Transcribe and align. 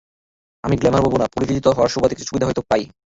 আমি 0.63 0.75
গ্ল্যামার 0.77 1.03
বলব 1.03 1.15
না, 1.17 1.27
পরিচিত 1.35 1.65
হওয়ার 1.67 1.93
সুবাদে 1.93 2.15
কিছু 2.15 2.29
সুবিধা 2.29 2.47
হয়তো 2.47 2.61
পাই। 2.69 2.83